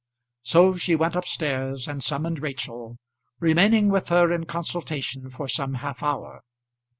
[0.41, 2.97] So she went up stairs and summoned Rachel,
[3.39, 6.41] remaining with her in consultation for some half hour.